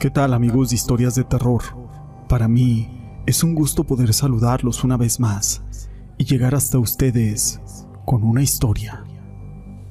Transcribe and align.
¿Qué 0.00 0.08
tal 0.08 0.32
amigos 0.32 0.70
de 0.70 0.76
historias 0.76 1.14
de 1.14 1.24
terror? 1.24 1.60
Para 2.26 2.48
mí 2.48 2.88
es 3.26 3.44
un 3.44 3.54
gusto 3.54 3.84
poder 3.84 4.14
saludarlos 4.14 4.82
una 4.82 4.96
vez 4.96 5.20
más 5.20 5.62
y 6.16 6.24
llegar 6.24 6.54
hasta 6.54 6.78
ustedes 6.78 7.60
con 8.06 8.22
una 8.22 8.42
historia. 8.42 9.04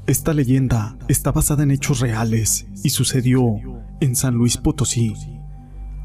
Esta 0.08 0.34
leyenda 0.34 0.98
está 1.08 1.32
basada 1.32 1.62
en 1.62 1.70
hechos 1.70 2.00
reales 2.00 2.66
y 2.84 2.90
sucedió 2.90 3.58
en 4.00 4.16
San 4.16 4.34
Luis 4.34 4.58
Potosí. 4.58 5.14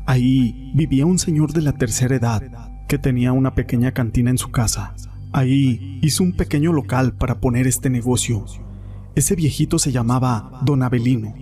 Ahí 0.05 0.71
vivía 0.75 1.07
un 1.07 1.18
señor 1.18 1.55
de 1.55 1.62
la 1.62 1.73
tercera 1.73 2.16
edad 2.16 2.43
que 2.86 2.98
tenía 2.98 3.32
una 3.32 3.55
pequeña 3.55 3.93
cantina 3.93 4.29
en 4.29 4.36
su 4.36 4.50
casa. 4.50 4.95
Ahí 5.32 5.98
hizo 6.02 6.25
un 6.25 6.36
pequeño 6.36 6.75
local 6.75 7.14
para 7.14 7.41
poner 7.41 7.66
este 7.66 7.89
negocio. 7.89 8.45
Ese 9.14 9.34
viejito 9.34 9.78
se 9.78 9.92
llamaba 9.92 10.60
Don 10.62 10.82
Abelino. 10.82 11.32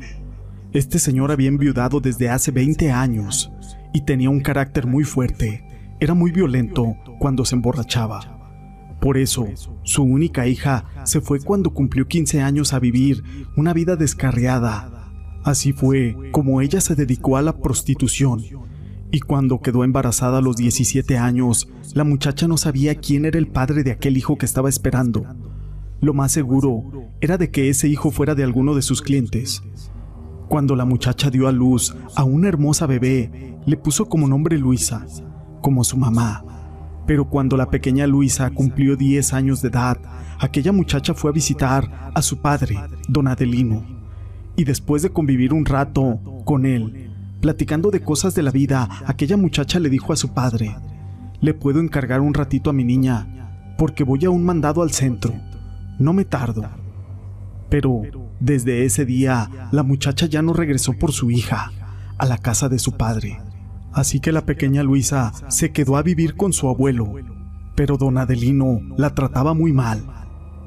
Este 0.72 0.98
señor 0.98 1.30
había 1.30 1.48
enviudado 1.48 2.00
desde 2.00 2.30
hace 2.30 2.50
20 2.50 2.90
años 2.90 3.52
y 3.92 4.06
tenía 4.06 4.30
un 4.30 4.40
carácter 4.40 4.86
muy 4.86 5.04
fuerte. 5.04 5.66
Era 6.00 6.14
muy 6.14 6.32
violento 6.32 6.96
cuando 7.18 7.44
se 7.44 7.56
emborrachaba. 7.56 8.96
Por 8.98 9.18
eso, 9.18 9.48
su 9.82 10.02
única 10.02 10.46
hija 10.46 10.86
se 11.04 11.20
fue 11.20 11.40
cuando 11.40 11.74
cumplió 11.74 12.08
15 12.08 12.40
años 12.40 12.72
a 12.72 12.78
vivir 12.78 13.22
una 13.54 13.74
vida 13.74 13.96
descarriada. 13.96 15.12
Así 15.44 15.74
fue 15.74 16.16
como 16.30 16.62
ella 16.62 16.80
se 16.80 16.94
dedicó 16.94 17.36
a 17.36 17.42
la 17.42 17.58
prostitución. 17.58 18.42
Y 19.10 19.20
cuando 19.20 19.60
quedó 19.60 19.84
embarazada 19.84 20.38
a 20.38 20.42
los 20.42 20.56
17 20.56 21.18
años, 21.18 21.68
la 21.92 22.04
muchacha 22.04 22.48
no 22.48 22.56
sabía 22.56 22.94
quién 22.94 23.26
era 23.26 23.38
el 23.38 23.48
padre 23.48 23.82
de 23.82 23.90
aquel 23.90 24.16
hijo 24.16 24.38
que 24.38 24.46
estaba 24.46 24.70
esperando. 24.70 25.26
Lo 26.00 26.14
más 26.14 26.32
seguro 26.32 27.10
era 27.20 27.36
de 27.36 27.50
que 27.50 27.68
ese 27.68 27.88
hijo 27.88 28.10
fuera 28.10 28.34
de 28.34 28.42
alguno 28.42 28.74
de 28.74 28.80
sus 28.80 29.02
clientes. 29.02 29.62
Cuando 30.52 30.76
la 30.76 30.84
muchacha 30.84 31.30
dio 31.30 31.48
a 31.48 31.50
luz 31.50 31.96
a 32.14 32.24
una 32.24 32.46
hermosa 32.46 32.86
bebé, 32.86 33.56
le 33.64 33.78
puso 33.78 34.10
como 34.10 34.28
nombre 34.28 34.58
Luisa, 34.58 35.06
como 35.62 35.82
su 35.82 35.96
mamá. 35.96 36.44
Pero 37.06 37.30
cuando 37.30 37.56
la 37.56 37.70
pequeña 37.70 38.06
Luisa 38.06 38.50
cumplió 38.50 38.94
10 38.94 39.32
años 39.32 39.62
de 39.62 39.68
edad, 39.68 39.96
aquella 40.38 40.70
muchacha 40.70 41.14
fue 41.14 41.30
a 41.30 41.32
visitar 41.32 42.12
a 42.14 42.20
su 42.20 42.42
padre, 42.42 42.78
don 43.08 43.28
Adelino. 43.28 43.82
Y 44.54 44.64
después 44.64 45.00
de 45.00 45.08
convivir 45.08 45.54
un 45.54 45.64
rato 45.64 46.20
con 46.44 46.66
él, 46.66 47.10
platicando 47.40 47.90
de 47.90 48.02
cosas 48.02 48.34
de 48.34 48.42
la 48.42 48.50
vida, 48.50 48.90
aquella 49.06 49.38
muchacha 49.38 49.80
le 49.80 49.88
dijo 49.88 50.12
a 50.12 50.16
su 50.16 50.34
padre, 50.34 50.76
le 51.40 51.54
puedo 51.54 51.80
encargar 51.80 52.20
un 52.20 52.34
ratito 52.34 52.68
a 52.68 52.74
mi 52.74 52.84
niña, 52.84 53.74
porque 53.78 54.04
voy 54.04 54.26
a 54.26 54.30
un 54.30 54.44
mandado 54.44 54.82
al 54.82 54.90
centro. 54.90 55.32
No 55.98 56.12
me 56.12 56.26
tardo. 56.26 56.68
Pero 57.70 58.02
desde 58.42 58.84
ese 58.84 59.04
día, 59.04 59.68
la 59.70 59.84
muchacha 59.84 60.26
ya 60.26 60.42
no 60.42 60.52
regresó 60.52 60.94
por 60.94 61.12
su 61.12 61.30
hija, 61.30 61.70
a 62.18 62.26
la 62.26 62.38
casa 62.38 62.68
de 62.68 62.80
su 62.80 62.96
padre. 62.96 63.40
Así 63.92 64.18
que 64.18 64.32
la 64.32 64.44
pequeña 64.44 64.82
Luisa 64.82 65.32
se 65.46 65.70
quedó 65.70 65.96
a 65.96 66.02
vivir 66.02 66.34
con 66.34 66.52
su 66.52 66.68
abuelo, 66.68 67.14
pero 67.76 67.96
don 67.98 68.18
Adelino 68.18 68.80
la 68.96 69.14
trataba 69.14 69.54
muy 69.54 69.72
mal. 69.72 70.04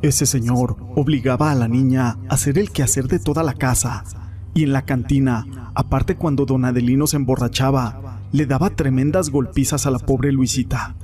Ese 0.02 0.26
señor 0.26 0.78
obligaba 0.96 1.52
a 1.52 1.56
la 1.56 1.68
niña 1.68 2.18
a 2.30 2.36
hacer 2.36 2.58
el 2.58 2.72
quehacer 2.72 3.10
de 3.10 3.20
toda 3.20 3.44
la 3.44 3.54
casa, 3.54 4.06
y 4.54 4.64
en 4.64 4.72
la 4.72 4.84
cantina, 4.84 5.72
aparte 5.76 6.16
cuando 6.16 6.46
don 6.46 6.64
Adelino 6.64 7.08
se 7.08 7.18
emborrachaba, 7.18 8.22
le 8.32 8.46
daba 8.46 8.70
tremendas 8.70 9.32
golpizas 9.32 9.86
a 9.86 9.92
la 9.92 10.00
pobre 10.00 10.32
Luisita. 10.32 10.96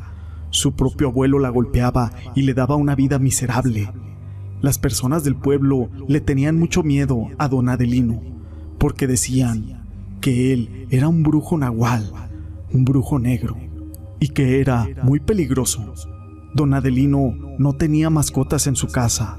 Su 0.51 0.73
propio 0.77 1.09
abuelo 1.09 1.37
la 1.37 1.49
golpeaba 1.49 2.13
y 2.33 2.43
le 2.43 2.53
daba 2.53 2.77
una 2.77 2.95
vida 2.95 3.19
miserable. 3.19 3.91
Las 4.61 4.77
personas 4.77 5.23
del 5.23 5.35
pueblo 5.35 5.89
le 6.07 6.21
tenían 6.21 6.57
mucho 6.57 6.83
miedo 6.83 7.27
a 7.39 7.47
don 7.47 7.67
Adelino, 7.67 8.21
porque 8.77 9.07
decían 9.07 9.87
que 10.21 10.53
él 10.53 10.87
era 10.91 11.07
un 11.07 11.23
brujo 11.23 11.57
nahual, 11.57 12.11
un 12.71 12.85
brujo 12.85 13.17
negro, 13.17 13.57
y 14.19 14.29
que 14.29 14.59
era 14.59 14.87
muy 15.01 15.19
peligroso. 15.19 15.93
Don 16.53 16.75
Adelino 16.75 17.33
no 17.57 17.73
tenía 17.73 18.11
mascotas 18.11 18.67
en 18.67 18.75
su 18.75 18.87
casa, 18.87 19.35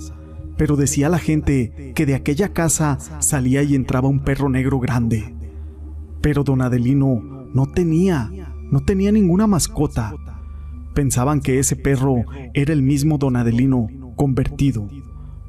pero 0.57 0.77
decía 0.77 1.09
la 1.09 1.19
gente 1.19 1.93
que 1.95 2.05
de 2.05 2.15
aquella 2.15 2.53
casa 2.53 2.99
salía 3.21 3.63
y 3.63 3.77
entraba 3.77 4.09
un 4.09 4.21
perro 4.21 4.49
negro 4.49 4.81
grande. 4.81 5.35
Pero 6.21 6.43
don 6.43 6.63
Adelino 6.63 7.47
no 7.55 7.67
tenía, 7.67 8.31
no 8.71 8.81
tenía 8.81 9.13
ninguna 9.13 9.47
mascota. 9.47 10.15
Pensaban 10.95 11.41
que 11.41 11.59
ese 11.61 11.77
perro 11.77 12.25
era 12.55 12.73
el 12.73 12.83
mismo 12.83 13.19
don 13.19 13.37
Adelino 13.37 13.89
convertido, 14.17 14.89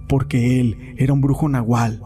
porque 0.07 0.59
él 0.59 0.95
era 0.97 1.13
un 1.13 1.21
brujo 1.21 1.49
nahual 1.49 2.01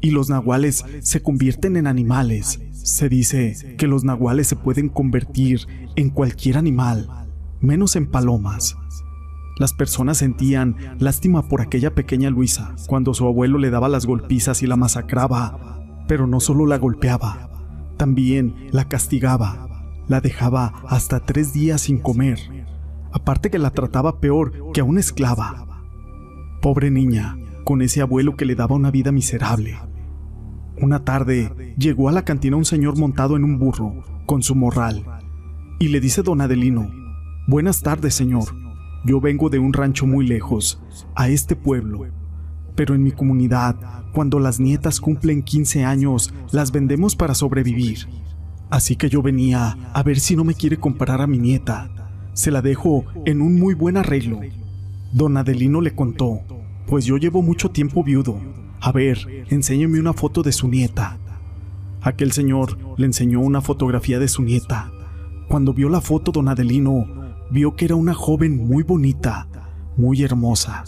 y 0.00 0.10
los 0.10 0.28
nahuales 0.28 0.84
se 1.00 1.22
convierten 1.22 1.76
en 1.76 1.86
animales. 1.86 2.60
Se 2.72 3.08
dice 3.08 3.74
que 3.78 3.86
los 3.86 4.04
nahuales 4.04 4.46
se 4.48 4.56
pueden 4.56 4.90
convertir 4.90 5.66
en 5.96 6.10
cualquier 6.10 6.58
animal, 6.58 7.08
menos 7.60 7.96
en 7.96 8.06
palomas. 8.06 8.76
Las 9.58 9.72
personas 9.72 10.18
sentían 10.18 10.76
lástima 10.98 11.48
por 11.48 11.62
aquella 11.62 11.94
pequeña 11.94 12.28
Luisa 12.28 12.74
cuando 12.86 13.14
su 13.14 13.26
abuelo 13.26 13.56
le 13.56 13.70
daba 13.70 13.88
las 13.88 14.04
golpizas 14.04 14.62
y 14.62 14.66
la 14.66 14.76
masacraba, 14.76 15.80
pero 16.06 16.26
no 16.26 16.38
solo 16.40 16.66
la 16.66 16.76
golpeaba, 16.76 17.50
también 17.96 18.54
la 18.72 18.88
castigaba, 18.88 19.94
la 20.08 20.20
dejaba 20.20 20.82
hasta 20.86 21.20
tres 21.20 21.54
días 21.54 21.82
sin 21.82 21.98
comer, 21.98 22.66
aparte 23.10 23.48
que 23.48 23.58
la 23.58 23.70
trataba 23.70 24.20
peor 24.20 24.72
que 24.72 24.82
a 24.82 24.84
una 24.84 25.00
esclava. 25.00 25.73
Pobre 26.64 26.90
niña, 26.90 27.36
con 27.62 27.82
ese 27.82 28.00
abuelo 28.00 28.36
que 28.36 28.46
le 28.46 28.54
daba 28.54 28.74
una 28.74 28.90
vida 28.90 29.12
miserable. 29.12 29.76
Una 30.80 31.04
tarde 31.04 31.74
llegó 31.76 32.08
a 32.08 32.12
la 32.12 32.24
cantina 32.24 32.56
un 32.56 32.64
señor 32.64 32.98
montado 32.98 33.36
en 33.36 33.44
un 33.44 33.58
burro, 33.58 34.02
con 34.24 34.42
su 34.42 34.54
morral, 34.54 35.04
y 35.78 35.88
le 35.88 36.00
dice 36.00 36.22
don 36.22 36.40
Adelino, 36.40 36.90
Buenas 37.46 37.82
tardes, 37.82 38.14
señor. 38.14 38.44
Yo 39.04 39.20
vengo 39.20 39.50
de 39.50 39.58
un 39.58 39.74
rancho 39.74 40.06
muy 40.06 40.26
lejos, 40.26 40.80
a 41.14 41.28
este 41.28 41.54
pueblo. 41.54 42.06
Pero 42.74 42.94
en 42.94 43.02
mi 43.02 43.12
comunidad, 43.12 43.76
cuando 44.14 44.40
las 44.40 44.58
nietas 44.58 45.02
cumplen 45.02 45.42
15 45.42 45.84
años, 45.84 46.32
las 46.50 46.72
vendemos 46.72 47.14
para 47.14 47.34
sobrevivir. 47.34 48.08
Así 48.70 48.96
que 48.96 49.10
yo 49.10 49.20
venía 49.20 49.76
a 49.92 50.02
ver 50.02 50.18
si 50.18 50.34
no 50.34 50.44
me 50.44 50.54
quiere 50.54 50.78
comprar 50.78 51.20
a 51.20 51.26
mi 51.26 51.36
nieta. 51.36 51.90
Se 52.32 52.50
la 52.50 52.62
dejo 52.62 53.04
en 53.26 53.42
un 53.42 53.56
muy 53.60 53.74
buen 53.74 53.98
arreglo. 53.98 54.40
Don 55.12 55.36
Adelino 55.36 55.80
le 55.80 55.94
contó, 55.94 56.40
pues 56.86 57.04
yo 57.04 57.16
llevo 57.16 57.42
mucho 57.42 57.70
tiempo 57.70 58.02
viudo 58.04 58.38
a 58.84 58.92
ver, 58.92 59.46
enséñeme 59.48 59.98
una 59.98 60.12
foto 60.12 60.42
de 60.42 60.52
su 60.52 60.68
nieta. 60.68 61.16
Aquel 62.02 62.32
señor 62.32 62.76
le 62.98 63.06
enseñó 63.06 63.40
una 63.40 63.62
fotografía 63.62 64.18
de 64.18 64.28
su 64.28 64.42
nieta. 64.42 64.92
Cuando 65.48 65.72
vio 65.72 65.88
la 65.88 66.02
foto, 66.02 66.32
don 66.32 66.50
Adelino 66.50 67.06
vio 67.50 67.76
que 67.76 67.86
era 67.86 67.94
una 67.94 68.12
joven 68.12 68.66
muy 68.66 68.82
bonita, 68.82 69.48
muy 69.96 70.22
hermosa. 70.22 70.84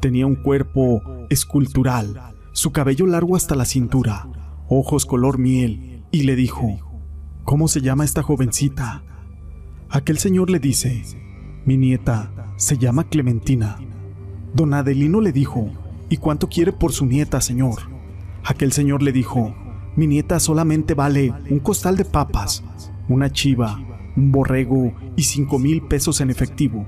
Tenía 0.00 0.26
un 0.26 0.34
cuerpo 0.34 1.00
escultural, 1.30 2.34
su 2.50 2.72
cabello 2.72 3.06
largo 3.06 3.36
hasta 3.36 3.54
la 3.54 3.66
cintura, 3.66 4.28
ojos 4.68 5.06
color 5.06 5.38
miel, 5.38 6.02
y 6.10 6.24
le 6.24 6.34
dijo, 6.34 6.66
¿Cómo 7.44 7.68
se 7.68 7.82
llama 7.82 8.04
esta 8.04 8.24
jovencita? 8.24 9.04
Aquel 9.90 10.18
señor 10.18 10.50
le 10.50 10.58
dice, 10.58 11.04
mi 11.64 11.76
nieta 11.76 12.32
se 12.56 12.78
llama 12.78 13.04
Clementina. 13.04 13.78
Don 14.54 14.74
Adelino 14.74 15.20
le 15.20 15.32
dijo, 15.32 15.70
¿Y 16.10 16.16
cuánto 16.16 16.48
quiere 16.48 16.72
por 16.72 16.92
su 16.92 17.04
nieta, 17.04 17.40
señor? 17.40 17.90
Aquel 18.44 18.72
señor 18.72 19.02
le 19.02 19.12
dijo, 19.12 19.54
mi 19.94 20.06
nieta 20.06 20.40
solamente 20.40 20.94
vale 20.94 21.34
un 21.50 21.58
costal 21.58 21.96
de 21.96 22.06
papas, 22.06 22.64
una 23.08 23.30
chiva, 23.30 23.78
un 24.16 24.32
borrego 24.32 24.94
y 25.16 25.24
cinco 25.24 25.58
mil 25.58 25.82
pesos 25.82 26.22
en 26.22 26.30
efectivo. 26.30 26.86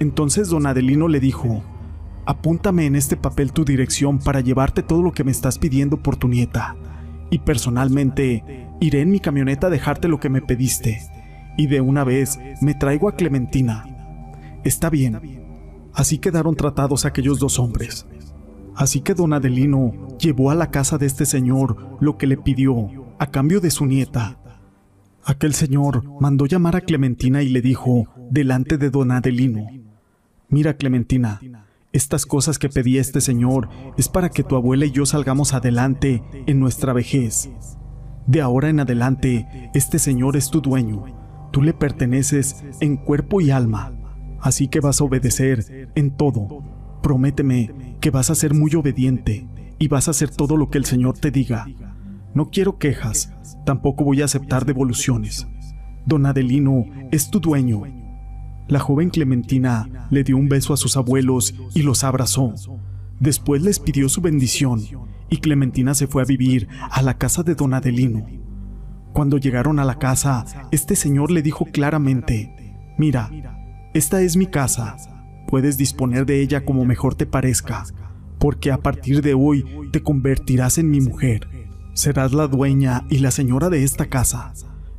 Entonces 0.00 0.48
don 0.48 0.66
Adelino 0.66 1.06
le 1.06 1.20
dijo, 1.20 1.62
apúntame 2.26 2.86
en 2.86 2.96
este 2.96 3.16
papel 3.16 3.52
tu 3.52 3.64
dirección 3.64 4.18
para 4.18 4.40
llevarte 4.40 4.82
todo 4.82 5.02
lo 5.02 5.12
que 5.12 5.22
me 5.22 5.30
estás 5.30 5.58
pidiendo 5.58 5.98
por 5.98 6.16
tu 6.16 6.26
nieta, 6.26 6.74
y 7.30 7.38
personalmente 7.38 8.66
iré 8.80 9.02
en 9.02 9.10
mi 9.10 9.20
camioneta 9.20 9.68
a 9.68 9.70
dejarte 9.70 10.08
lo 10.08 10.18
que 10.18 10.28
me 10.28 10.42
pediste, 10.42 11.02
y 11.56 11.68
de 11.68 11.80
una 11.80 12.02
vez 12.02 12.40
me 12.60 12.74
traigo 12.74 13.08
a 13.08 13.14
Clementina. 13.14 13.84
Está 14.64 14.90
bien. 14.90 15.43
Así 15.94 16.18
quedaron 16.18 16.56
tratados 16.56 17.04
aquellos 17.04 17.38
dos 17.38 17.58
hombres. 17.58 18.06
Así 18.74 19.00
que 19.00 19.14
don 19.14 19.32
Adelino 19.32 20.08
llevó 20.18 20.50
a 20.50 20.54
la 20.54 20.70
casa 20.70 20.98
de 20.98 21.06
este 21.06 21.26
señor 21.26 21.96
lo 22.00 22.18
que 22.18 22.26
le 22.26 22.36
pidió 22.36 22.90
a 23.18 23.28
cambio 23.28 23.60
de 23.60 23.70
su 23.70 23.86
nieta. 23.86 24.38
Aquel 25.24 25.54
señor 25.54 26.02
mandó 26.20 26.46
llamar 26.46 26.76
a 26.76 26.80
Clementina 26.80 27.42
y 27.42 27.48
le 27.48 27.62
dijo, 27.62 28.08
delante 28.30 28.76
de 28.76 28.90
don 28.90 29.12
Adelino, 29.12 29.66
Mira 30.48 30.76
Clementina, 30.76 31.40
estas 31.92 32.26
cosas 32.26 32.58
que 32.58 32.68
pedía 32.68 33.00
este 33.00 33.20
señor 33.20 33.68
es 33.96 34.08
para 34.08 34.28
que 34.28 34.44
tu 34.44 34.56
abuela 34.56 34.84
y 34.84 34.90
yo 34.90 35.06
salgamos 35.06 35.54
adelante 35.54 36.22
en 36.46 36.60
nuestra 36.60 36.92
vejez. 36.92 37.50
De 38.26 38.40
ahora 38.40 38.68
en 38.68 38.80
adelante, 38.80 39.46
este 39.74 39.98
señor 39.98 40.36
es 40.36 40.50
tu 40.50 40.60
dueño, 40.60 41.04
tú 41.50 41.62
le 41.62 41.72
perteneces 41.72 42.62
en 42.80 42.96
cuerpo 42.96 43.40
y 43.40 43.50
alma, 43.50 43.92
así 44.44 44.68
que 44.68 44.80
vas 44.80 45.00
a 45.00 45.04
obedecer 45.04 45.90
en 45.94 46.10
todo. 46.10 46.62
Prométeme 47.02 47.96
que 48.00 48.10
vas 48.10 48.28
a 48.28 48.34
ser 48.34 48.52
muy 48.52 48.74
obediente 48.74 49.48
y 49.78 49.88
vas 49.88 50.06
a 50.06 50.10
hacer 50.10 50.30
todo 50.30 50.58
lo 50.58 50.68
que 50.68 50.76
el 50.76 50.84
Señor 50.84 51.18
te 51.18 51.30
diga. 51.30 51.66
No 52.34 52.50
quiero 52.50 52.78
quejas, 52.78 53.32
tampoco 53.64 54.04
voy 54.04 54.20
a 54.20 54.26
aceptar 54.26 54.66
devoluciones. 54.66 55.48
Don 56.04 56.26
Adelino 56.26 56.84
es 57.10 57.30
tu 57.30 57.40
dueño. 57.40 57.84
La 58.68 58.80
joven 58.80 59.08
Clementina 59.08 60.08
le 60.10 60.24
dio 60.24 60.36
un 60.36 60.50
beso 60.50 60.74
a 60.74 60.76
sus 60.76 60.98
abuelos 60.98 61.54
y 61.74 61.82
los 61.82 62.04
abrazó. 62.04 62.52
Después 63.20 63.62
les 63.62 63.80
pidió 63.80 64.10
su 64.10 64.20
bendición 64.20 64.82
y 65.30 65.38
Clementina 65.38 65.94
se 65.94 66.06
fue 66.06 66.20
a 66.20 66.26
vivir 66.26 66.68
a 66.90 67.00
la 67.00 67.16
casa 67.16 67.42
de 67.42 67.54
don 67.54 67.72
Adelino. 67.72 68.26
Cuando 69.14 69.38
llegaron 69.38 69.78
a 69.78 69.86
la 69.86 69.98
casa, 69.98 70.44
este 70.70 70.96
señor 70.96 71.30
le 71.30 71.40
dijo 71.40 71.64
claramente, 71.64 72.84
mira, 72.98 73.30
esta 73.94 74.22
es 74.22 74.36
mi 74.36 74.46
casa, 74.46 74.96
puedes 75.46 75.78
disponer 75.78 76.26
de 76.26 76.42
ella 76.42 76.64
como 76.64 76.84
mejor 76.84 77.14
te 77.14 77.26
parezca, 77.26 77.84
porque 78.40 78.72
a 78.72 78.78
partir 78.78 79.22
de 79.22 79.34
hoy 79.34 79.64
te 79.92 80.02
convertirás 80.02 80.78
en 80.78 80.90
mi 80.90 81.00
mujer. 81.00 81.48
Serás 81.92 82.32
la 82.32 82.48
dueña 82.48 83.06
y 83.08 83.18
la 83.18 83.30
señora 83.30 83.70
de 83.70 83.84
esta 83.84 84.06
casa. 84.06 84.52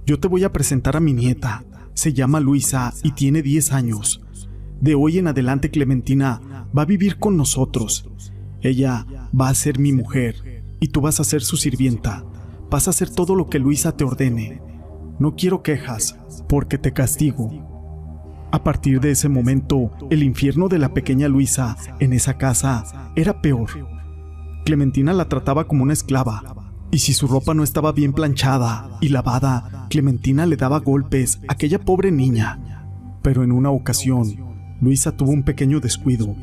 Yo 0.05 0.17
te 0.21 0.29
voy 0.29 0.45
a 0.45 0.53
presentar 0.53 0.95
a 0.95 1.01
mi 1.01 1.11
nieta. 1.11 1.65
Se 1.93 2.13
llama 2.13 2.39
Luisa 2.39 2.93
y 3.03 3.11
tiene 3.11 3.41
10 3.41 3.73
años. 3.73 4.21
De 4.79 4.95
hoy 4.95 5.17
en 5.17 5.27
adelante 5.27 5.69
Clementina 5.71 6.69
va 6.75 6.83
a 6.83 6.85
vivir 6.85 7.19
con 7.19 7.35
nosotros. 7.35 8.09
Ella 8.61 9.05
va 9.37 9.49
a 9.49 9.55
ser 9.55 9.77
mi 9.77 9.91
mujer 9.91 10.63
y 10.79 10.87
tú 10.87 11.01
vas 11.01 11.19
a 11.19 11.25
ser 11.25 11.41
su 11.41 11.57
sirvienta. 11.57 12.23
Vas 12.71 12.87
a 12.87 12.91
hacer 12.91 13.09
todo 13.09 13.35
lo 13.35 13.49
que 13.49 13.59
Luisa 13.59 13.97
te 13.97 14.05
ordene. 14.05 14.61
No 15.19 15.35
quiero 15.35 15.63
quejas, 15.63 16.17
porque 16.47 16.77
te 16.77 16.93
castigo. 16.93 17.74
A 18.55 18.63
partir 18.63 19.01
de 19.01 19.11
ese 19.11 19.27
momento, 19.27 19.91
el 20.09 20.23
infierno 20.23 20.69
de 20.69 20.79
la 20.79 20.93
pequeña 20.93 21.27
Luisa 21.27 21.75
en 21.99 22.13
esa 22.13 22.37
casa 22.37 23.11
era 23.17 23.41
peor. 23.41 23.69
Clementina 24.63 25.11
la 25.11 25.27
trataba 25.27 25.67
como 25.67 25.83
una 25.83 25.91
esclava, 25.91 26.41
y 26.89 26.99
si 26.99 27.11
su 27.11 27.27
ropa 27.27 27.53
no 27.53 27.65
estaba 27.65 27.91
bien 27.91 28.13
planchada 28.13 28.97
y 29.01 29.09
lavada, 29.09 29.87
Clementina 29.89 30.45
le 30.45 30.55
daba 30.55 30.79
golpes 30.79 31.41
a 31.49 31.51
aquella 31.51 31.79
pobre 31.79 32.13
niña. 32.13 32.87
Pero 33.21 33.43
en 33.43 33.51
una 33.51 33.71
ocasión, 33.71 34.25
Luisa 34.79 35.17
tuvo 35.17 35.31
un 35.31 35.43
pequeño 35.43 35.81
descuido, 35.81 36.33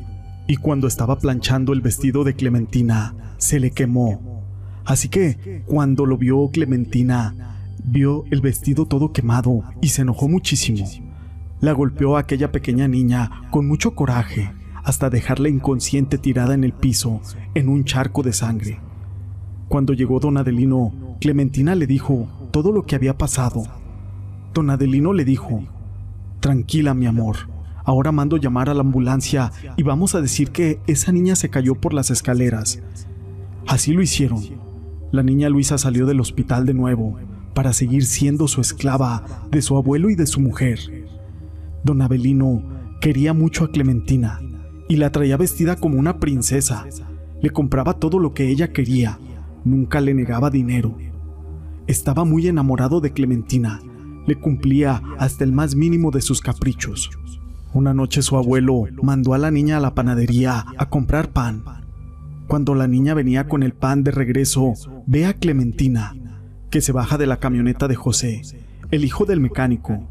y 0.47 0.57
cuando 0.57 0.85
estaba 0.85 1.17
planchando 1.17 1.73
el 1.73 1.81
vestido 1.81 2.23
de 2.23 2.35
Clementina, 2.35 3.33
se 3.37 3.59
le 3.59 3.71
quemó. 3.71 4.43
Así 4.85 5.09
que, 5.09 5.63
cuando 5.65 6.05
lo 6.05 6.19
vio 6.19 6.51
Clementina, 6.51 7.57
vio 7.83 8.25
el 8.29 8.41
vestido 8.41 8.85
todo 8.85 9.13
quemado 9.13 9.63
y 9.81 9.87
se 9.87 10.03
enojó 10.03 10.29
muchísimo. 10.29 10.85
La 11.63 11.71
golpeó 11.71 12.17
a 12.17 12.19
aquella 12.19 12.51
pequeña 12.51 12.89
niña 12.89 13.47
con 13.49 13.65
mucho 13.65 13.95
coraje 13.95 14.51
hasta 14.83 15.09
dejarla 15.09 15.47
inconsciente 15.47 16.17
tirada 16.17 16.53
en 16.55 16.65
el 16.65 16.73
piso 16.73 17.21
en 17.53 17.69
un 17.69 17.85
charco 17.85 18.21
de 18.21 18.33
sangre. 18.33 18.81
Cuando 19.69 19.93
llegó 19.93 20.19
don 20.19 20.35
Adelino, 20.35 20.91
Clementina 21.21 21.73
le 21.73 21.87
dijo 21.87 22.27
todo 22.51 22.73
lo 22.73 22.83
que 22.83 22.97
había 22.97 23.17
pasado. 23.17 23.63
Don 24.53 24.71
Adelino 24.71 25.13
le 25.13 25.23
dijo, 25.23 25.63
Tranquila, 26.41 26.93
mi 26.93 27.05
amor, 27.05 27.37
ahora 27.85 28.11
mando 28.11 28.35
llamar 28.35 28.69
a 28.69 28.73
la 28.73 28.81
ambulancia 28.81 29.53
y 29.77 29.83
vamos 29.83 30.15
a 30.15 30.21
decir 30.21 30.51
que 30.51 30.81
esa 30.85 31.13
niña 31.13 31.37
se 31.37 31.49
cayó 31.49 31.75
por 31.75 31.93
las 31.93 32.11
escaleras. 32.11 32.83
Así 33.67 33.93
lo 33.93 34.01
hicieron. 34.01 34.41
La 35.13 35.23
niña 35.23 35.47
Luisa 35.47 35.77
salió 35.77 36.07
del 36.07 36.19
hospital 36.19 36.65
de 36.65 36.73
nuevo 36.73 37.15
para 37.53 37.71
seguir 37.71 38.05
siendo 38.05 38.49
su 38.49 38.59
esclava 38.59 39.23
de 39.49 39.61
su 39.61 39.77
abuelo 39.77 40.09
y 40.09 40.15
de 40.15 40.27
su 40.27 40.41
mujer. 40.41 41.03
Don 41.83 42.01
Avelino 42.01 42.63
quería 43.01 43.33
mucho 43.33 43.65
a 43.65 43.71
Clementina 43.71 44.39
y 44.87 44.97
la 44.97 45.11
traía 45.11 45.37
vestida 45.37 45.75
como 45.75 45.99
una 45.99 46.19
princesa. 46.19 46.85
Le 47.41 47.49
compraba 47.49 47.93
todo 47.93 48.19
lo 48.19 48.33
que 48.33 48.49
ella 48.49 48.71
quería 48.71 49.19
Nunca 49.65 50.01
le 50.01 50.13
negaba 50.13 50.49
dinero. 50.49 50.97
Estaba 51.87 52.25
muy 52.25 52.47
enamorado 52.47 52.99
de 52.99 53.13
Clementina. 53.13 53.79
Le 54.27 54.35
cumplía 54.35 55.01
hasta 55.17 55.43
el 55.43 55.53
más 55.53 55.75
mínimo 55.75 56.11
de 56.11 56.21
sus 56.21 56.41
caprichos. 56.41 57.09
Una 57.73 57.93
noche 57.93 58.21
su 58.21 58.37
abuelo 58.37 58.83
mandó 59.01 59.33
a 59.33 59.37
la 59.37 59.51
niña 59.51 59.77
a 59.77 59.79
la 59.79 59.95
panadería 59.95 60.65
a 60.77 60.89
comprar 60.89 61.29
pan. 61.31 61.63
Cuando 62.47 62.75
la 62.75 62.87
niña 62.87 63.13
venía 63.13 63.47
con 63.47 63.63
el 63.63 63.73
pan 63.73 64.03
de 64.03 64.11
regreso, 64.11 64.73
ve 65.07 65.25
a 65.25 65.33
Clementina, 65.33 66.13
que 66.69 66.81
se 66.81 66.91
baja 66.91 67.17
de 67.17 67.25
la 67.25 67.37
camioneta 67.37 67.87
de 67.87 67.95
José, 67.95 68.41
el 68.91 69.05
hijo 69.05 69.25
del 69.25 69.39
mecánico. 69.39 70.09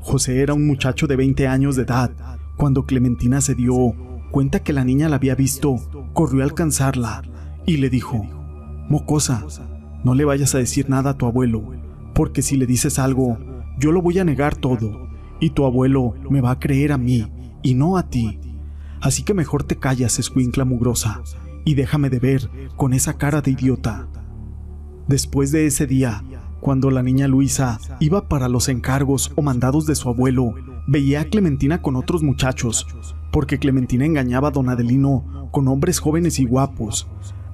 José 0.00 0.42
era 0.42 0.54
un 0.54 0.66
muchacho 0.66 1.06
de 1.06 1.16
20 1.16 1.46
años 1.46 1.76
de 1.76 1.82
edad. 1.82 2.10
Cuando 2.56 2.86
Clementina 2.86 3.40
se 3.40 3.54
dio 3.54 3.94
cuenta 4.30 4.60
que 4.62 4.72
la 4.72 4.84
niña 4.84 5.08
la 5.08 5.16
había 5.16 5.34
visto, 5.34 5.76
corrió 6.12 6.42
a 6.42 6.44
alcanzarla 6.44 7.22
y 7.66 7.78
le 7.78 7.90
dijo, 7.90 8.26
Mocosa, 8.88 9.44
no 10.04 10.14
le 10.14 10.24
vayas 10.24 10.54
a 10.54 10.58
decir 10.58 10.88
nada 10.88 11.10
a 11.10 11.18
tu 11.18 11.26
abuelo, 11.26 11.62
porque 12.14 12.42
si 12.42 12.56
le 12.56 12.66
dices 12.66 12.98
algo, 12.98 13.38
yo 13.78 13.92
lo 13.92 14.00
voy 14.00 14.18
a 14.18 14.24
negar 14.24 14.56
todo, 14.56 15.08
y 15.40 15.50
tu 15.50 15.64
abuelo 15.64 16.14
me 16.30 16.40
va 16.40 16.52
a 16.52 16.58
creer 16.58 16.92
a 16.92 16.98
mí, 16.98 17.30
y 17.62 17.74
no 17.74 17.96
a 17.96 18.08
ti. 18.08 18.38
Así 19.00 19.22
que 19.22 19.34
mejor 19.34 19.64
te 19.64 19.76
callas, 19.76 20.18
escuincla 20.18 20.64
mugrosa, 20.64 21.22
y 21.64 21.74
déjame 21.74 22.10
de 22.10 22.18
ver 22.18 22.50
con 22.76 22.94
esa 22.94 23.18
cara 23.18 23.40
de 23.40 23.50
idiota. 23.50 24.08
Después 25.06 25.52
de 25.52 25.66
ese 25.66 25.86
día, 25.86 26.22
cuando 26.60 26.90
la 26.90 27.02
niña 27.02 27.28
Luisa 27.28 27.78
iba 28.00 28.28
para 28.28 28.48
los 28.48 28.68
encargos 28.68 29.32
o 29.36 29.42
mandados 29.42 29.86
de 29.86 29.94
su 29.94 30.08
abuelo, 30.08 30.54
veía 30.86 31.20
a 31.20 31.24
Clementina 31.24 31.82
con 31.82 31.96
otros 31.96 32.22
muchachos, 32.22 32.86
porque 33.30 33.58
Clementina 33.58 34.04
engañaba 34.04 34.48
a 34.48 34.50
don 34.50 34.68
Adelino 34.68 35.48
con 35.50 35.68
hombres 35.68 35.98
jóvenes 36.00 36.38
y 36.38 36.44
guapos, 36.44 37.06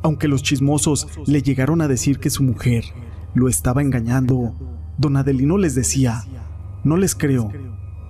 aunque 0.03 0.29
los 0.29 0.43
chismosos 0.43 1.09
le 1.27 1.43
llegaron 1.43 1.81
a 1.81 1.89
decir 1.89 2.19
que 2.19 2.31
su 2.31 2.43
mujer 2.43 2.85
lo 3.35 3.49
estaba 3.49 3.83
engañando, 3.83 4.55
don 4.99 5.17
Adelino 5.17 5.59
les 5.59 5.75
decía, 5.75 6.25
no 6.85 6.97
les 6.97 7.15
creo, 7.15 7.51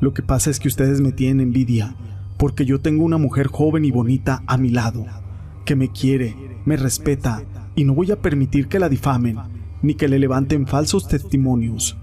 lo 0.00 0.12
que 0.12 0.23
pasa 0.23 0.50
es 0.50 0.61
que 0.61 0.69
ustedes 0.69 1.00
me 1.00 1.12
tienen 1.12 1.40
envidia, 1.40 1.97
porque 2.37 2.64
yo 2.64 2.81
tengo 2.81 3.05
una 3.05 3.17
mujer 3.17 3.47
joven 3.47 3.85
y 3.85 3.90
bonita 3.90 4.43
a 4.47 4.56
mi 4.56 4.70
lado, 4.70 5.06
que 5.64 5.76
me 5.76 5.88
quiere, 5.88 6.37
me 6.64 6.76
respeta, 6.76 7.43
y 7.75 7.85
no 7.85 7.94
voy 7.94 8.12
a 8.12 8.20
permitir 8.20 8.69
que 8.69 8.79
la 8.79 8.88
difamen, 8.88 9.38
ni 9.85 9.95
que 9.95 10.09
le 10.09 10.19
levanten 10.19 10.67
falsos 10.67 11.07
testimonios. 11.07 11.97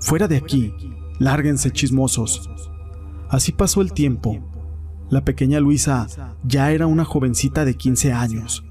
Fuera 0.00 0.26
de 0.26 0.36
aquí, 0.36 0.72
lárguense 1.18 1.70
chismosos. 1.70 2.50
Así 3.28 3.52
pasó 3.52 3.82
el 3.82 3.92
tiempo. 3.92 4.40
La 5.10 5.24
pequeña 5.24 5.60
Luisa 5.60 6.08
ya 6.42 6.72
era 6.72 6.86
una 6.86 7.04
jovencita 7.04 7.64
de 7.64 7.74
15 7.74 8.12
años, 8.12 8.64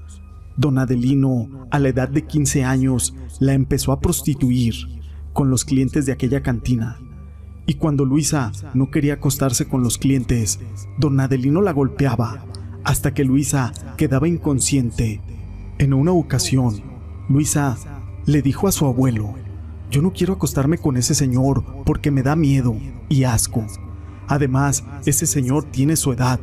Don 0.56 0.78
Adelino, 0.78 1.66
a 1.70 1.80
la 1.80 1.88
edad 1.88 2.08
de 2.08 2.22
15 2.22 2.62
años, 2.62 3.14
la 3.40 3.54
empezó 3.54 3.90
a 3.90 4.00
prostituir 4.00 4.74
con 5.32 5.50
los 5.50 5.64
clientes 5.64 6.06
de 6.06 6.12
aquella 6.12 6.42
cantina. 6.42 7.00
Y 7.66 7.74
cuando 7.74 8.04
Luisa 8.04 8.52
no 8.72 8.90
quería 8.90 9.14
acostarse 9.14 9.66
con 9.66 9.82
los 9.82 9.98
clientes, 9.98 10.60
don 10.98 11.18
Adelino 11.18 11.60
la 11.60 11.72
golpeaba 11.72 12.44
hasta 12.84 13.14
que 13.14 13.24
Luisa 13.24 13.72
quedaba 13.96 14.28
inconsciente. 14.28 15.20
En 15.78 15.92
una 15.92 16.12
ocasión, 16.12 16.82
Luisa 17.28 17.76
le 18.26 18.42
dijo 18.42 18.68
a 18.68 18.72
su 18.72 18.86
abuelo, 18.86 19.34
yo 19.90 20.02
no 20.02 20.12
quiero 20.12 20.34
acostarme 20.34 20.78
con 20.78 20.96
ese 20.96 21.14
señor 21.14 21.64
porque 21.84 22.10
me 22.10 22.22
da 22.22 22.36
miedo 22.36 22.74
y 23.08 23.24
asco. 23.24 23.64
Además, 24.26 24.84
ese 25.04 25.26
señor 25.26 25.64
tiene 25.64 25.96
su 25.96 26.12
edad, 26.12 26.40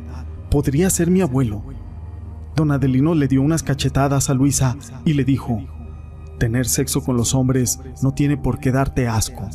podría 0.50 0.88
ser 0.90 1.10
mi 1.10 1.20
abuelo. 1.20 1.62
Don 2.54 2.70
Adelino 2.70 3.14
le 3.14 3.28
dio 3.28 3.42
unas 3.42 3.62
cachetadas 3.62 4.30
a 4.30 4.34
Luisa 4.34 4.76
y 5.04 5.14
le 5.14 5.24
dijo, 5.24 5.60
Tener 6.38 6.66
sexo 6.66 7.02
con 7.02 7.16
los 7.16 7.34
hombres 7.34 7.80
no 8.02 8.12
tiene 8.14 8.36
por 8.36 8.58
qué 8.58 8.72
darte 8.72 9.08
asco. 9.08 9.48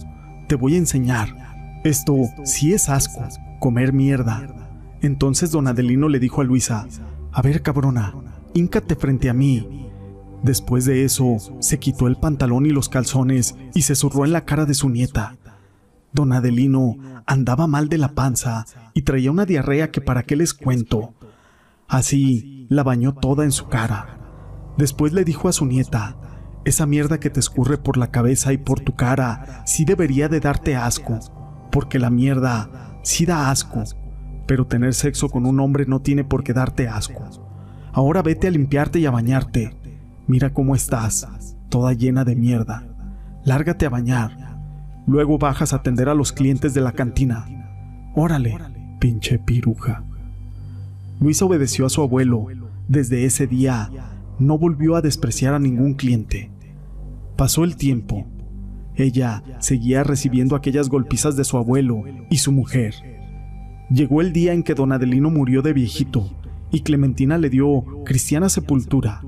Te 0.48 0.55
voy 0.55 0.75
a 0.75 0.77
enseñar. 0.77 1.81
Esto 1.84 2.15
sí 2.43 2.74
es 2.74 2.89
asco, 2.89 3.24
comer 3.60 3.93
mierda. 3.93 4.69
Entonces 5.01 5.51
don 5.51 5.67
Adelino 5.67 6.10
le 6.10 6.19
dijo 6.19 6.41
a 6.41 6.43
Luisa, 6.43 6.88
A 7.31 7.41
ver 7.41 7.62
cabrona, 7.62 8.13
híncate 8.53 8.96
frente 8.96 9.29
a 9.29 9.34
mí. 9.34 9.87
Después 10.44 10.86
de 10.86 11.03
eso, 11.03 11.38
se 11.60 11.79
quitó 11.79 12.08
el 12.08 12.15
pantalón 12.15 12.65
y 12.65 12.70
los 12.70 12.89
calzones 12.89 13.56
y 13.74 13.82
se 13.82 13.96
zurró 13.96 14.25
en 14.25 14.34
la 14.34 14.46
cara 14.46 14.65
de 14.65 14.74
su 14.74 14.89
nieta. 14.89 15.36
Don 16.13 16.32
Adelino 16.32 16.96
andaba 17.25 17.67
mal 17.67 17.89
de 17.89 17.98
la 17.98 18.10
panza 18.10 18.65
y 18.94 19.01
traía 19.01 19.32
una 19.32 19.46
diarrea 19.46 19.91
que 19.91 20.01
para 20.01 20.24
qué 20.24 20.36
les 20.36 20.53
cuento. 20.53 21.13
Así, 21.88 22.67
la 22.70 22.84
bañó 22.84 23.13
toda 23.13 23.44
en 23.44 23.51
su 23.51 23.67
cara. 23.67 24.20
Después 24.77 25.13
le 25.13 25.24
dijo 25.24 25.50
a 25.50 25.53
su 25.53 25.65
nieta, 25.65 26.17
esa 26.65 26.86
mierda 26.86 27.20
que 27.20 27.29
te 27.29 27.39
escurre 27.39 27.77
por 27.77 27.98
la 27.98 28.12
cabeza 28.12 28.53
y 28.53 28.58
por 28.58 28.82
tu 28.82 28.96
cara 28.96 29.63
sí 29.65 29.86
debería 29.86 30.27
de 30.27 30.39
darte 30.39 30.75
asco, 30.75 31.20
porque 31.72 31.98
la 31.98 32.10
mierda 32.10 33.00
sí 33.03 33.25
da 33.25 33.50
asco, 33.50 33.84
pero 34.46 34.67
tener 34.67 34.94
sexo 34.94 35.29
con 35.29 35.46
un 35.46 35.60
hombre 35.60 35.86
no 35.88 36.01
tiene 36.01 36.24
por 36.24 36.44
qué 36.44 36.53
darte 36.53 36.88
asco. 36.88 37.24
Ahora 37.94 38.22
vete 38.22 38.48
a 38.48 38.51
limpiarte 38.51 39.00
y 39.00 39.06
a 39.06 39.12
bañarte. 39.12 39.75
Mira 40.27 40.53
cómo 40.53 40.75
estás, 40.75 41.55
toda 41.69 41.93
llena 41.93 42.25
de 42.25 42.36
mierda. 42.36 42.84
Lárgate 43.46 43.86
a 43.86 43.89
bañar. 43.89 44.60
Luego 45.07 45.38
bajas 45.38 45.72
a 45.72 45.77
atender 45.77 46.10
a 46.10 46.13
los 46.13 46.34
clientes 46.34 46.74
de 46.74 46.81
la 46.81 46.91
cantina. 46.91 47.46
Órale, 48.13 48.57
pinche 49.00 49.39
piruja. 49.39 50.03
Luisa 51.22 51.46
obedeció 51.46 51.86
a 51.86 51.89
su 51.89 52.01
abuelo. 52.01 52.48
Desde 52.89 53.24
ese 53.24 53.48
día, 53.48 53.89
no 54.38 54.57
volvió 54.57 54.98
a 54.98 55.01
despreciar 55.01 55.53
a 55.53 55.60
ningún 55.60 55.93
cliente. 55.93 56.51
Pasó 57.38 57.63
el 57.63 57.77
tiempo. 57.77 58.25
Ella 58.96 59.43
seguía 59.60 60.03
recibiendo 60.03 60.57
aquellas 60.57 60.89
golpizas 60.89 61.38
de 61.38 61.46
su 61.46 61.57
abuelo 61.57 62.03
y 62.29 62.38
su 62.38 62.51
mujer. 62.51 62.96
Llegó 63.89 64.19
el 64.19 64.34
día 64.34 64.51
en 64.51 64.63
que 64.63 64.74
don 64.74 64.91
Adelino 64.91 65.29
murió 65.29 65.62
de 65.62 65.72
viejito 65.72 66.29
y 66.69 66.81
Clementina 66.81 67.38
le 67.38 67.50
dio 67.50 67.86
cristiana 68.03 68.50
sepultura. 68.50 69.22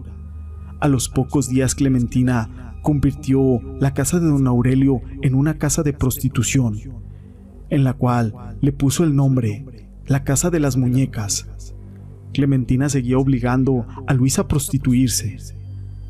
A 0.80 0.88
los 0.88 1.10
pocos 1.10 1.50
días 1.50 1.76
Clementina 1.76 2.76
convirtió 2.82 3.62
la 3.80 3.94
casa 3.94 4.20
de 4.20 4.28
don 4.28 4.48
Aurelio 4.48 5.02
en 5.22 5.36
una 5.36 5.58
casa 5.58 5.84
de 5.84 5.94
prostitución, 5.94 6.78
en 7.70 7.84
la 7.84 7.94
cual 7.94 8.34
le 8.62 8.72
puso 8.72 9.04
el 9.04 9.16
nombre 9.16 9.66
la 10.08 10.24
casa 10.24 10.50
de 10.50 10.60
las 10.60 10.78
muñecas. 10.78 11.74
Clementina 12.34 12.90
seguía 12.90 13.18
obligando 13.18 13.86
a 14.08 14.14
Luisa 14.14 14.44
a 14.44 14.48
prostituirse, 14.48 15.38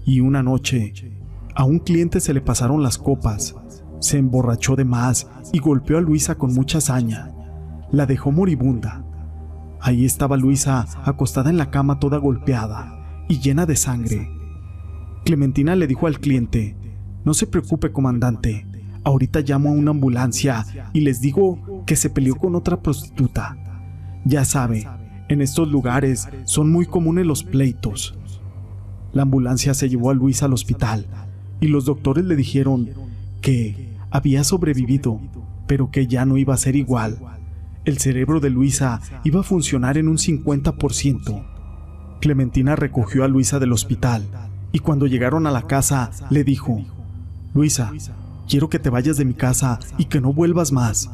y 0.06 0.22
una 0.22 0.44
noche 0.44 0.94
a 1.56 1.66
un 1.66 1.80
cliente 1.80 2.20
se 2.20 2.34
le 2.34 2.40
pasaron 2.40 2.84
las 2.84 2.98
copas, 2.98 3.56
se 4.00 4.18
emborrachó 4.18 4.76
de 4.76 4.86
más 4.86 5.28
y 5.52 5.60
golpeó 5.60 5.98
a 5.98 6.02
Luisa 6.02 6.36
con 6.36 6.54
mucha 6.54 6.78
hazaña. 6.78 7.32
La 7.92 8.06
dejó 8.06 8.32
moribunda. 8.32 9.04
Ahí 9.82 10.06
estaba 10.06 10.38
Luisa 10.38 10.86
acostada 11.04 11.50
en 11.50 11.58
la 11.58 11.72
cama 11.72 12.00
toda 12.00 12.18
golpeada 12.18 13.26
y 13.28 13.40
llena 13.40 13.66
de 13.66 13.76
sangre. 13.76 14.39
Clementina 15.26 15.76
le 15.76 15.88
dijo 15.88 16.08
al 16.08 16.20
cliente, 16.20 16.76
no 17.26 17.34
se 17.34 17.48
preocupe 17.48 17.92
comandante, 17.92 18.66
ahorita 19.04 19.42
llamo 19.42 19.70
a 19.70 19.74
una 19.74 19.92
ambulancia 19.92 20.66
y 20.94 21.02
les 21.02 21.22
digo 21.22 21.84
que 21.86 21.96
se 21.96 22.10
peleó 22.10 22.36
con 22.36 22.56
otra 22.56 22.82
prostituta. 22.82 23.58
Ya 24.26 24.46
sabe, 24.46 24.88
en 25.28 25.42
estos 25.42 25.70
lugares 25.70 26.28
son 26.46 26.72
muy 26.72 26.86
comunes 26.86 27.26
los 27.26 27.44
pleitos. 27.44 28.18
La 29.14 29.24
ambulancia 29.24 29.74
se 29.74 29.90
llevó 29.90 30.10
a 30.10 30.14
Luisa 30.14 30.46
al 30.46 30.54
hospital 30.54 31.08
y 31.60 31.68
los 31.68 31.86
doctores 31.86 32.26
le 32.26 32.36
dijeron 32.36 32.90
que 33.42 33.96
había 34.12 34.44
sobrevivido, 34.44 35.20
pero 35.68 35.92
que 35.92 36.08
ya 36.08 36.26
no 36.26 36.38
iba 36.38 36.54
a 36.54 36.58
ser 36.58 36.76
igual. 36.76 37.20
El 37.86 37.98
cerebro 37.98 38.40
de 38.40 38.50
Luisa 38.50 39.02
iba 39.24 39.42
a 39.42 39.44
funcionar 39.44 39.98
en 39.98 40.08
un 40.08 40.18
50%. 40.18 41.46
Clementina 42.22 42.76
recogió 42.76 43.24
a 43.24 43.28
Luisa 43.28 43.60
del 43.60 43.72
hospital 43.72 44.49
y 44.72 44.80
cuando 44.80 45.08
llegaron 45.08 45.48
a 45.48 45.52
la 45.52 45.64
casa 45.64 46.12
le 46.30 46.44
dijo, 46.44 46.82
Luisa, 47.54 47.92
quiero 48.48 48.70
que 48.70 48.80
te 48.80 48.90
vayas 48.90 49.18
de 49.18 49.26
mi 49.26 49.34
casa 49.34 49.80
y 49.98 50.06
que 50.06 50.22
no 50.22 50.34
vuelvas 50.34 50.72
más. 50.72 51.10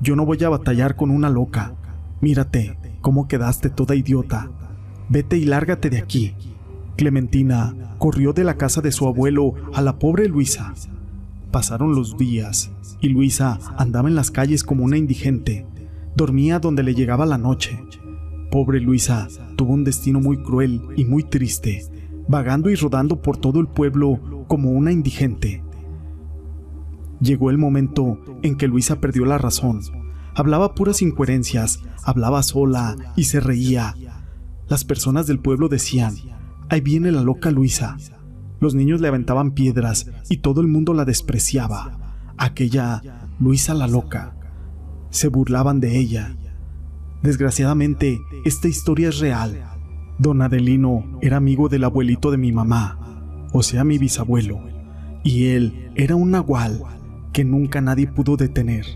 Yo 0.00 0.16
no 0.16 0.24
voy 0.24 0.42
a 0.44 0.48
batallar 0.48 0.96
con 0.96 1.10
una 1.10 1.30
loca. 1.30 1.74
Mírate, 2.20 2.76
cómo 3.00 3.28
quedaste 3.28 3.70
toda 3.70 3.94
idiota. 3.94 4.50
Vete 5.08 5.36
y 5.36 5.44
lárgate 5.44 5.90
de 5.90 5.98
aquí. 5.98 6.34
Clementina 6.96 7.74
corrió 7.98 8.32
de 8.32 8.44
la 8.44 8.56
casa 8.56 8.80
de 8.80 8.92
su 8.92 9.06
abuelo 9.06 9.54
a 9.74 9.82
la 9.82 9.98
pobre 9.98 10.28
Luisa. 10.28 10.74
Pasaron 11.50 11.94
los 11.94 12.16
días 12.16 12.70
y 13.00 13.08
Luisa 13.08 13.58
andaba 13.76 14.08
en 14.08 14.14
las 14.14 14.30
calles 14.30 14.64
como 14.64 14.84
una 14.84 14.96
indigente. 14.96 15.66
Dormía 16.16 16.58
donde 16.58 16.82
le 16.82 16.94
llegaba 16.94 17.26
la 17.26 17.38
noche. 17.38 17.78
Pobre 18.50 18.80
Luisa 18.80 19.28
tuvo 19.56 19.72
un 19.72 19.84
destino 19.84 20.20
muy 20.20 20.42
cruel 20.42 20.82
y 20.96 21.04
muy 21.04 21.24
triste, 21.24 21.84
vagando 22.28 22.70
y 22.70 22.74
rodando 22.74 23.20
por 23.20 23.36
todo 23.36 23.60
el 23.60 23.68
pueblo 23.68 24.44
como 24.48 24.70
una 24.70 24.92
indigente. 24.92 25.62
Llegó 27.20 27.50
el 27.50 27.58
momento 27.58 28.18
en 28.42 28.56
que 28.56 28.68
Luisa 28.68 29.00
perdió 29.00 29.24
la 29.24 29.38
razón. 29.38 29.80
Hablaba 30.34 30.74
puras 30.74 31.02
incoherencias, 31.02 31.80
hablaba 32.04 32.42
sola 32.42 32.96
y 33.16 33.24
se 33.24 33.40
reía. 33.40 33.94
Las 34.68 34.84
personas 34.84 35.26
del 35.26 35.38
pueblo 35.38 35.68
decían, 35.68 36.14
ahí 36.68 36.80
viene 36.80 37.12
la 37.12 37.22
loca 37.22 37.50
Luisa. 37.50 37.96
Los 38.60 38.74
niños 38.74 39.00
le 39.00 39.08
aventaban 39.08 39.52
piedras 39.52 40.10
y 40.30 40.38
todo 40.38 40.60
el 40.60 40.68
mundo 40.68 40.94
la 40.94 41.04
despreciaba. 41.04 42.16
Aquella 42.38 43.02
Luisa 43.38 43.74
la 43.74 43.86
loca 43.86 44.36
se 45.12 45.28
burlaban 45.28 45.78
de 45.78 45.98
ella. 45.98 46.34
Desgraciadamente, 47.22 48.20
esta 48.44 48.66
historia 48.66 49.10
es 49.10 49.20
real. 49.20 49.71
Don 50.22 50.40
Adelino 50.40 51.18
era 51.20 51.38
amigo 51.38 51.68
del 51.68 51.82
abuelito 51.82 52.30
de 52.30 52.38
mi 52.38 52.52
mamá, 52.52 53.48
o 53.52 53.60
sea, 53.60 53.82
mi 53.82 53.98
bisabuelo, 53.98 54.60
y 55.24 55.46
él 55.46 55.90
era 55.96 56.14
un 56.14 56.30
nahual 56.30 56.80
que 57.32 57.44
nunca 57.44 57.80
nadie 57.80 58.06
pudo 58.06 58.36
detener. 58.36 58.86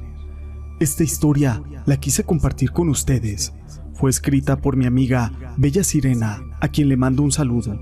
Esta 0.79 1.03
historia 1.03 1.65
la 1.85 1.97
quise 1.97 2.23
compartir 2.23 2.71
con 2.71 2.89
ustedes. 2.91 3.53
Fue 3.95 4.09
escrita 4.09 4.61
por 4.61 4.77
mi 4.77 4.87
amiga 4.87 5.33
Bella 5.57 5.83
Sirena, 5.83 6.45
a 6.61 6.69
quien 6.69 6.89
le 6.89 6.97
mando 6.97 7.25
un 7.25 7.33
saludo. 7.33 7.77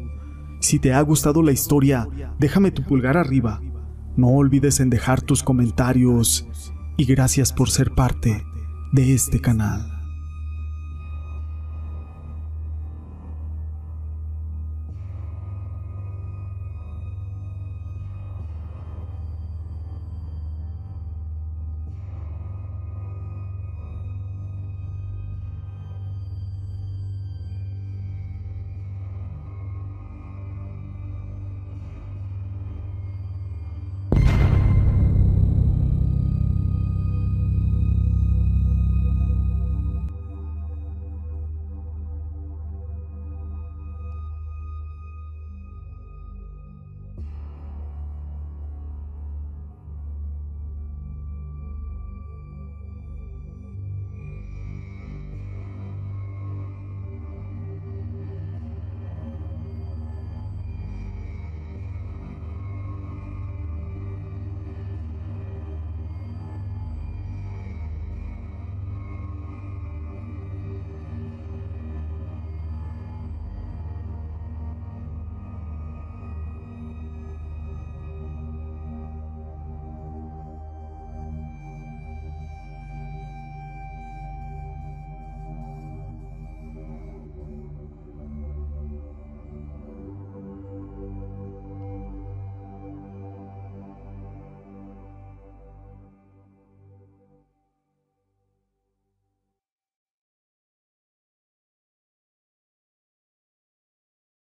Si 0.60 0.78
te 0.78 0.94
ha 0.94 1.00
gustado 1.02 1.42
la 1.42 1.52
historia, 1.52 2.08
déjame 2.38 2.70
tu 2.70 2.82
pulgar 2.82 3.18
arriba. 3.18 3.60
No 4.16 4.28
olvides 4.28 4.80
en 4.80 4.88
dejar 4.88 5.20
tus 5.20 5.42
comentarios 5.42 6.48
y 6.96 7.04
gracias 7.04 7.52
por 7.52 7.68
ser 7.68 7.90
parte 7.90 8.42
de 8.92 9.12
este 9.12 9.38
canal. 9.38 9.93